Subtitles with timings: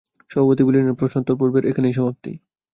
[0.31, 2.31] সভাপতি বললেন, প্রশ্নোত্তর পর্বের এখানেই সমাপ্তি।